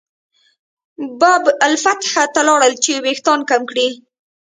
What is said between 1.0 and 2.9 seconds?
باب الفتح ته لاړل